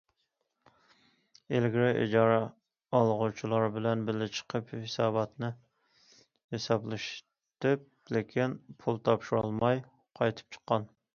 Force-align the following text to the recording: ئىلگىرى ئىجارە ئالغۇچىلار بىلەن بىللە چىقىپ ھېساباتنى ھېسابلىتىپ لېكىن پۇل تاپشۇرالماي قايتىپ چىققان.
ئىلگىرى 1.57 1.89
ئىجارە 2.03 2.37
ئالغۇچىلار 2.99 3.65
بىلەن 3.75 4.01
بىللە 4.07 4.27
چىقىپ 4.39 4.73
ھېساباتنى 4.77 5.49
ھېسابلىتىپ 6.55 7.85
لېكىن 8.17 8.55
پۇل 8.81 8.97
تاپشۇرالماي 9.11 9.83
قايتىپ 10.21 10.57
چىققان. 10.57 10.89